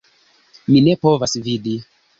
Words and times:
Mi 0.77 0.83
ne 0.89 0.97
povas 1.05 1.39
vidi 1.51 1.81